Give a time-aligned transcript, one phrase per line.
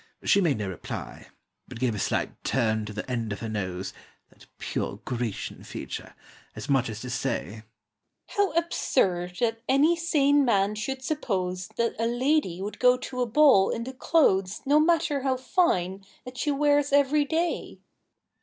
[0.23, 1.27] She made no reply,
[1.67, 3.93] But gave a slight turn to the end of her nose
[4.31, 6.15] That pure Grecian feature
[6.55, 7.61] as much as to say,
[8.29, 13.27] "How absurd that any sane man should suppose That a lady would go to a
[13.27, 17.77] ball in the clothes, No matter how fine, that she wears every day!"